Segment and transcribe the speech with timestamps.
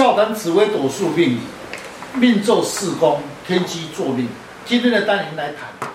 [0.00, 1.38] 笑谈紫微斗数命理，
[2.14, 4.30] 命坐四宫，天机坐命。
[4.64, 5.90] 今天的单元来谈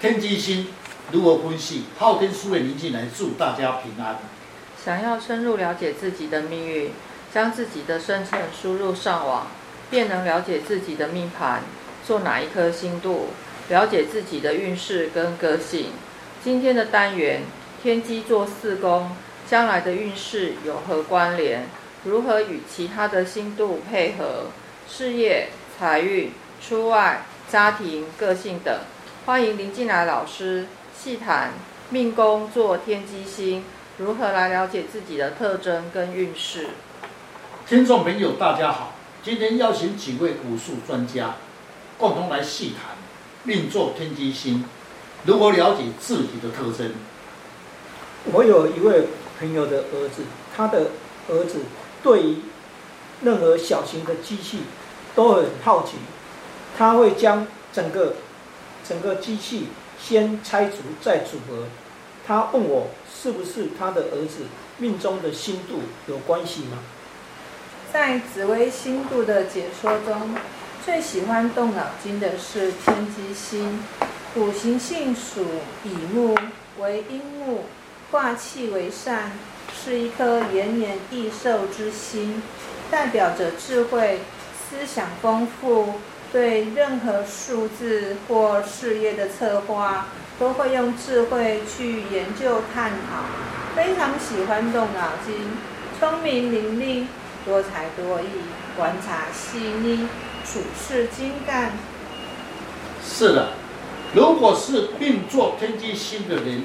[0.00, 0.68] 天机星
[1.12, 1.84] 如何分析。
[1.98, 4.16] 昊天书院林静来祝大家平安。
[4.82, 6.90] 想要深入了解自己的命运，
[7.34, 9.48] 将自己的生辰输入上网，
[9.90, 11.60] 便能了解自己的命盘，
[12.02, 13.26] 做哪一颗星度，
[13.68, 15.88] 了解自己的运势跟个性。
[16.42, 17.42] 今天的单元，
[17.82, 19.14] 天机坐四宫，
[19.46, 21.66] 将来的运势有何关联？
[22.04, 24.46] 如何与其他的星度配合？
[24.86, 26.30] 事业、财运、
[26.60, 28.80] 出外、家庭、个性等，
[29.24, 31.54] 欢迎林进来老师细谈
[31.88, 33.64] 命宫坐天机星，
[33.96, 36.68] 如何来了解自己的特征跟运势。
[37.66, 41.36] 听众朋友，大家好，今天邀请几位武术专家，
[41.96, 42.94] 共同来细谈
[43.44, 44.62] 命座天机星，
[45.24, 46.92] 如何了解自己的特征。
[48.30, 49.06] 我有一位
[49.38, 50.24] 朋友的儿子，
[50.54, 50.88] 他的
[51.30, 51.60] 儿子。
[52.04, 52.36] 对于
[53.22, 54.60] 任何小型的机器
[55.16, 55.94] 都很好奇，
[56.78, 58.14] 他会将整个
[58.86, 59.68] 整个机器
[60.00, 61.64] 先拆除再组合。
[62.26, 64.44] 他问我是不是他的儿子
[64.78, 66.78] 命中的星度有关系吗？
[67.92, 70.34] 在紫微星度的解说中，
[70.84, 73.82] 最喜欢动脑筋的是天机星，
[74.34, 75.46] 五行性属
[75.84, 76.36] 乙木，
[76.80, 77.64] 为阴木，
[78.14, 79.32] 化气为善。
[79.76, 82.40] 是一颗延年益寿之心，
[82.90, 84.20] 代表着智慧、
[84.56, 85.94] 思想丰富，
[86.32, 90.06] 对任何数字或事业的策划，
[90.38, 93.24] 都会用智慧去研究探讨。
[93.74, 95.34] 非常喜欢动脑筋，
[95.98, 97.06] 聪明伶俐，
[97.44, 98.26] 多才多艺，
[98.76, 100.08] 观察细腻，
[100.46, 101.72] 处事精干。
[103.04, 103.48] 是的，
[104.14, 106.62] 如果是命坐天机星的人，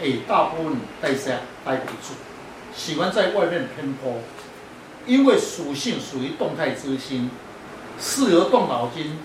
[0.00, 2.14] 哎，大部分待下待不住。
[2.74, 4.20] 喜欢在外面奔波，
[5.06, 7.30] 因为属性属于动态之星，
[7.98, 9.18] 适合动脑筋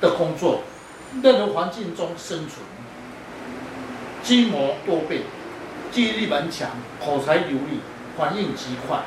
[0.00, 0.62] 的工作，
[1.22, 2.60] 任何环境中生存。
[4.22, 5.22] 机谋多变，
[5.90, 6.70] 记忆力蛮强，
[7.04, 7.80] 口才流利，
[8.16, 9.02] 反应极快。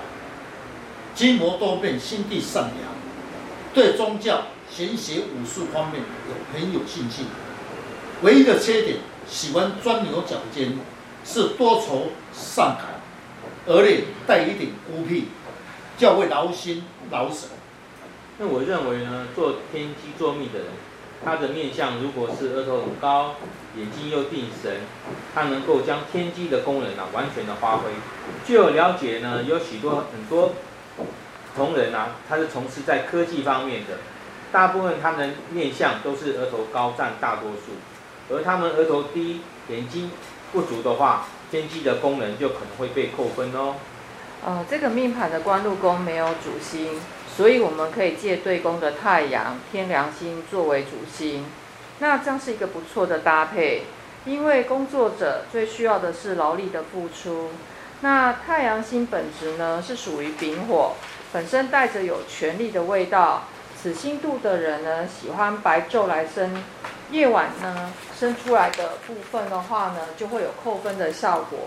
[1.14, 2.92] 机谋多变，心地善良，
[3.74, 7.28] 对宗教、玄学、武术方面有很有信心。
[8.24, 8.98] 唯一的缺点，
[9.28, 10.78] 喜欢钻牛角尖，
[11.24, 12.96] 是多愁善感。
[13.68, 15.26] 而且带一点孤僻，
[15.98, 17.50] 较为劳心劳神。
[18.38, 20.68] 那我认为呢，做天机做命的人，
[21.24, 23.38] 他的面相如果是额头很高，
[23.76, 24.82] 眼睛又定神，
[25.34, 27.90] 他能够将天机的功能啊完全的发挥。
[28.46, 30.52] 据我了解呢，有许多很多
[31.56, 33.98] 同仁啊，他是从事在科技方面的，
[34.52, 37.74] 大部分他们面相都是额头高占大多数，
[38.30, 40.12] 而他们额头低、眼睛
[40.52, 41.26] 不足的话。
[41.52, 43.76] 天机的功能就可能会被扣分哦。
[44.44, 47.00] 呃，这个命盘的官禄宫没有主星，
[47.34, 51.46] 所以我们可以借对宫的太阳、天梁星作为主星。
[52.00, 53.84] 那这样是一个不错的搭配，
[54.26, 57.52] 因为工作者最需要的是劳力的付出。
[58.02, 60.94] 那太阳星本质呢是属于丙火，
[61.32, 63.44] 本身带着有权力的味道。
[63.80, 66.64] 此星度的人呢喜欢白昼来生。
[67.12, 71.60] 夜晚呢，生出来的部分的话呢，就会有扣分的效果。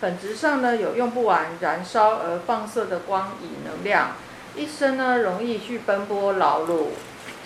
[0.00, 4.16] 本质上呢，有用不完、燃烧而放射的光影能量，
[4.56, 6.88] 一生呢容易去奔波劳碌。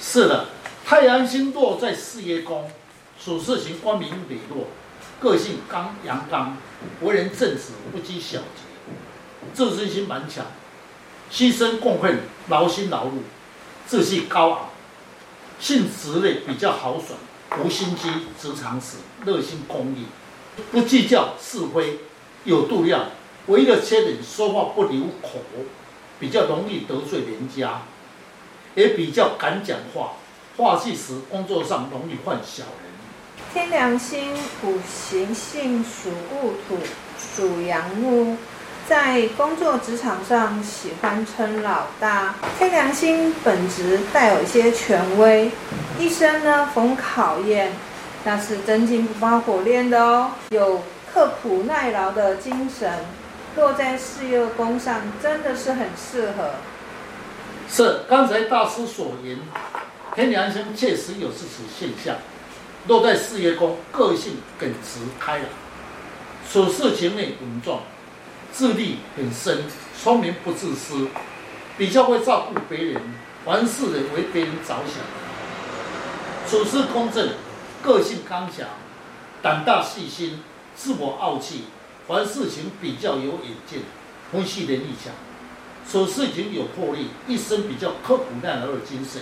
[0.00, 0.46] 是的，
[0.86, 2.70] 太阳星落在事业宫，
[3.22, 4.68] 处事情光明磊落，
[5.20, 6.56] 个性刚阳刚，
[7.02, 8.94] 为人正直，不拘小节，
[9.52, 10.46] 自尊心蛮强，
[11.30, 13.18] 牺牲贡献，劳心劳碌，
[13.86, 14.68] 志气高昂，
[15.58, 17.18] 性直类比较豪爽。
[17.62, 18.08] 无心机，
[18.40, 20.06] 直肠死，热心公益，
[20.72, 21.98] 不计较是非，
[22.44, 23.10] 有度量。
[23.46, 25.40] 唯一的缺点，说话不留口，
[26.18, 27.82] 比较容易得罪人家，
[28.74, 30.14] 也比较敢讲话。
[30.56, 32.92] 话气时，工作上容易犯小人。
[33.52, 36.78] 天梁星五行性属戊土，
[37.18, 38.36] 属阳木。
[38.86, 45.50] 在工作职场上喜欢称老大，天良心本质带有一些权威，
[45.98, 47.72] 一生呢逢考验，
[48.24, 52.92] 那是真金不怕火炼的哦，有刻苦耐劳的精神，
[53.56, 56.50] 落在事业宫上真的是很适合。
[57.66, 59.38] 是刚才大师所言，
[60.14, 62.16] 天良心确实有是此现象，
[62.86, 65.46] 落在事业宫，个性耿直开朗，
[66.52, 67.80] 处事情内稳重。
[68.56, 69.64] 智力很深，
[70.00, 71.08] 聪明不自私，
[71.76, 73.02] 比较会照顾别人，
[73.44, 75.02] 凡事人为别人着想，
[76.48, 77.30] 处事公正，
[77.82, 78.66] 个性刚强，
[79.42, 80.40] 胆大细心，
[80.76, 81.64] 自我傲气，
[82.06, 83.80] 凡事情比较有远见，
[84.30, 85.12] 分析能力强，
[85.90, 89.20] 处事情有魄力，一生比较刻苦耐劳的精神。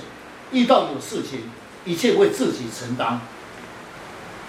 [0.52, 1.50] 遇到有事情，
[1.87, 3.19] 一切为自己承担。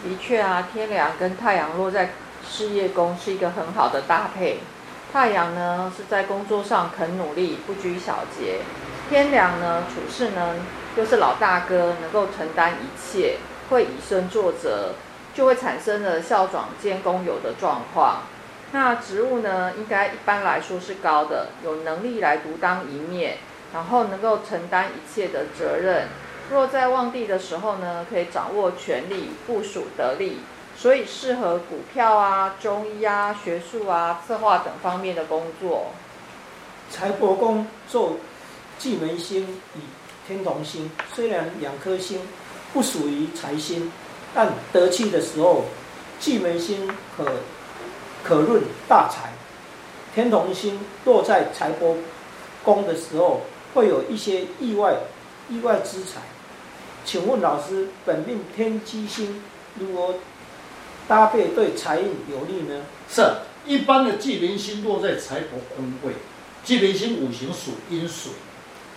[0.04, 2.12] 的确啊，天梁跟太阳落在
[2.56, 4.60] 事业宫是一个很好的搭配。
[5.12, 8.62] 太阳呢是在工作上肯努力，不拘小节；
[9.10, 10.56] 天梁呢处事呢
[10.96, 13.38] 又是老大哥，能够承担一切，
[13.72, 14.94] 会以身作则，
[15.34, 18.22] 就会产生了校长兼工友的状况。
[18.72, 23.38] 那职务呢，应该一般来说是高的，有能力来独当一面，
[23.74, 26.08] 然后能够承担一切的责任。
[26.52, 30.40] 若在旺地的时候呢，可以掌握权力，部署得力，
[30.76, 35.92] 所以适合股票啊、中医啊、学术啊、策划等方面的工作。
[36.92, 38.18] 财帛宫坐
[38.78, 39.44] 巨门星
[39.76, 39.80] 与
[40.28, 42.20] 天同星，虽然两颗星
[42.74, 43.92] 不属于财星，
[44.34, 45.66] 但得气的时候，
[46.20, 46.88] 巨门星
[47.18, 47.26] 可
[48.24, 49.32] 可论大财，
[50.14, 51.96] 天同星落在财帛
[52.64, 53.42] 宫的时候，
[53.74, 54.96] 会有一些意外
[55.50, 56.22] 意外之财。
[57.06, 59.44] 请问老师，本命天机星
[59.80, 60.16] 如何
[61.08, 62.82] 搭配对财运有利呢？
[63.10, 63.22] 是，
[63.66, 66.14] 一般的巨门星落在财帛宫位，
[66.64, 68.32] 巨门星五行属阴水，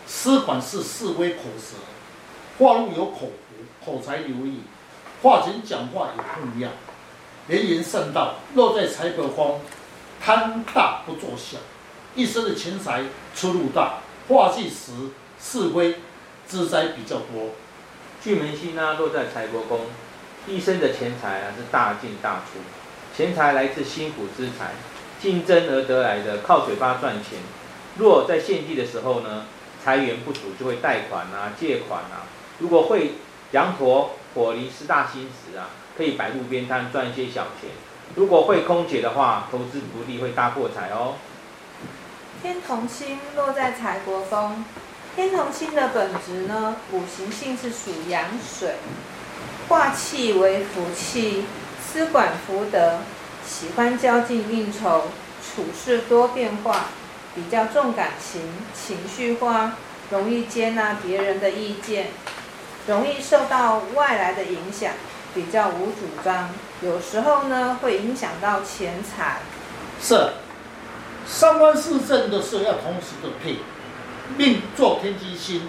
[0.06, 1.76] 司管是是非口舌，
[2.58, 4.60] 话路有口福，口才流利，
[5.22, 6.72] 话前讲话有分量，
[7.48, 8.36] 人言善道。
[8.54, 9.60] 落在财帛宫，
[10.20, 11.58] 贪大不做小，
[12.14, 13.02] 一生的钱财
[13.34, 13.98] 出入大，
[14.28, 14.92] 化忌时
[15.40, 15.96] 是非
[16.48, 17.50] 之灾比较多。
[18.22, 19.80] 巨门星呢、啊、落在财帛宫，
[20.48, 22.60] 一生的钱财啊是大进大出，
[23.16, 24.70] 钱财来自辛苦之财，
[25.20, 27.40] 竞争而得来的，靠嘴巴赚钱。
[27.98, 29.46] 若在献祭的时候呢，
[29.82, 32.28] 财源不足就会贷款啊、借款啊。
[32.60, 33.14] 如果会
[33.50, 37.70] 羊驼、火铃四大星时啊，可以摆路边摊赚一些小钱。
[38.14, 41.14] 如果会空姐的话，投资不利会大破财哦。
[42.40, 44.64] 天同星落在财国宫。
[45.16, 48.74] 天同星的本质呢，五行性是属阳水，
[49.68, 51.44] 化气为福气，
[51.84, 53.00] 司管福德，
[53.44, 55.06] 喜欢交际应酬，
[55.42, 56.86] 处事多变化，
[57.34, 58.42] 比较重感情，
[58.72, 59.72] 情绪化，
[60.10, 62.10] 容易接纳别人的意见，
[62.86, 64.92] 容易受到外来的影响，
[65.34, 66.50] 比较无主张，
[66.82, 69.38] 有时候呢会影响到钱财。
[70.00, 70.30] 是，
[71.26, 73.56] 三官四正的时候要同时的配。
[74.36, 75.68] 命坐天机星，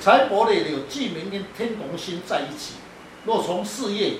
[0.00, 2.74] 财帛里有巨门跟天同星在一起。
[3.24, 4.14] 若从事业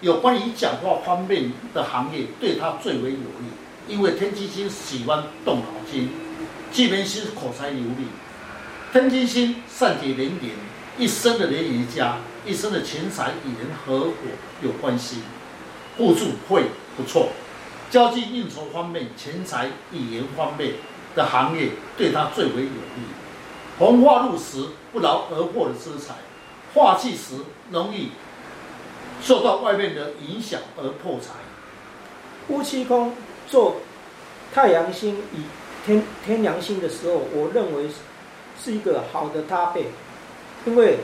[0.00, 3.48] 有关于讲话方面的行业，对他最为有利，
[3.88, 6.10] 因为天机星喜欢动脑筋，
[6.72, 8.06] 巨门星口才流利，
[8.92, 10.50] 天机星善解人言，
[10.98, 14.14] 一生的人缘佳，一生的钱财与人合伙
[14.62, 15.18] 有关系，
[15.96, 16.64] 互助会
[16.96, 17.28] 不错，
[17.90, 20.74] 交际应酬方面，钱财语言方面。
[21.12, 23.02] 的行业对他最为有利，
[23.80, 26.14] 红化禄时不劳而获的资财，
[26.72, 27.34] 化气时
[27.72, 28.10] 容易
[29.22, 31.34] 受到外面的影响而破财。
[32.48, 33.14] 夫妻宫
[33.46, 33.76] 做
[34.52, 35.42] 太阳星与
[35.84, 37.88] 天天梁星的时候，我认为
[38.60, 39.86] 是一个好的搭配，
[40.64, 40.98] 因为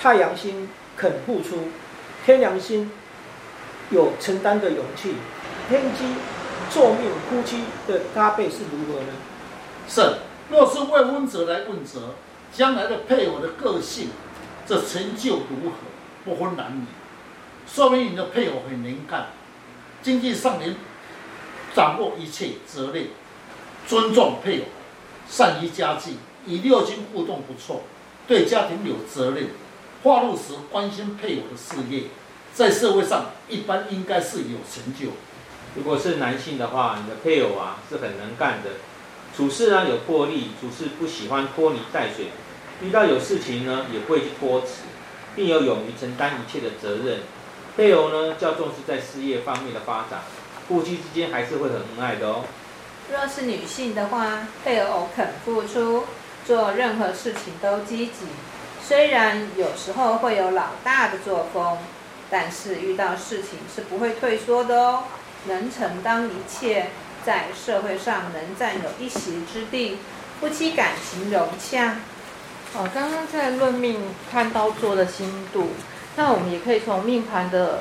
[0.00, 1.68] 太阳星肯付出，
[2.24, 2.90] 天梁星
[3.90, 5.14] 有承担的勇气。
[5.68, 6.04] 天机
[6.70, 9.08] 坐命夫妻的搭配是如何呢？
[9.88, 10.18] 是，
[10.48, 12.14] 若是未婚者来问责，
[12.52, 14.10] 将来的配偶的个性，
[14.64, 15.76] 这成就如何？
[16.24, 16.84] 不分男女，
[17.66, 19.26] 说明你的配偶很能干，
[20.02, 20.74] 经济上能
[21.74, 23.08] 掌握一切责任，
[23.86, 24.64] 尊重配偶，
[25.28, 27.82] 善于家计，与六亲互动不错，
[28.26, 29.48] 对家庭有责任，
[30.02, 32.04] 化禄时关心配偶的事业，
[32.54, 35.10] 在社会上一般应该是有成就。
[35.74, 38.70] 如果是男性的话，你的配偶啊是很能干的。
[39.36, 42.28] 处事呢有魄力，处事不喜欢拖泥带水，
[42.80, 44.84] 遇到有事情呢也不会去拖辞，
[45.34, 47.18] 并有勇于承担一切的责任。
[47.76, 50.22] 配偶呢较重视在事业方面的发展，
[50.66, 52.44] 夫妻之间还是会很恩爱的哦。
[53.12, 56.04] 若是女性的话，配偶肯付出，
[56.46, 58.26] 做任何事情都积极，
[58.82, 61.78] 虽然有时候会有老大的作风，
[62.30, 65.02] 但是遇到事情是不会退缩的哦，
[65.46, 66.86] 能承担一切。
[67.24, 69.98] 在社会上能占有一席之地，
[70.38, 71.96] 夫妻感情融洽。
[72.72, 75.70] 哦，刚刚在论命看到做的星度，
[76.16, 77.80] 那我们也可以从命盘的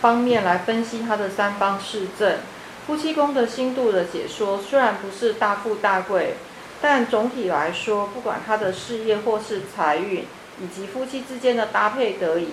[0.00, 2.38] 方面来分析他的三方四正。
[2.86, 6.34] 夫妻宫的星度的解说虽然不是大富大贵，
[6.80, 10.26] 但总体来说，不管他的事业或是财运，
[10.60, 12.48] 以及夫妻之间的搭配得宜，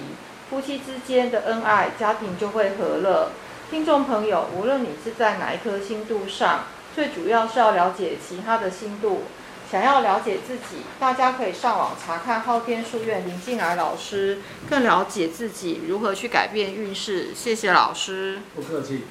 [0.49, 3.31] 夫妻之间的恩爱，家庭就会和乐。
[3.69, 9.23] 听众朋友，无论你是在哪一颗星度上，最主要是要了解其他的星度，
[9.71, 17.35] 想要了解自己，大家可以上网查看昊天书院林静儿老师，更了解自己如何去改变运势。
[17.35, 18.39] 谢谢老师。
[18.55, 19.03] 不客气。